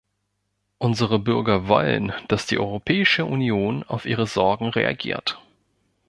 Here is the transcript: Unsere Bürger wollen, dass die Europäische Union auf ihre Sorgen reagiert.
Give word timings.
Unsere 0.79 1.19
Bürger 1.19 1.67
wollen, 1.67 2.11
dass 2.27 2.47
die 2.47 2.57
Europäische 2.57 3.23
Union 3.23 3.83
auf 3.83 4.05
ihre 4.07 4.25
Sorgen 4.25 4.69
reagiert. 4.69 5.39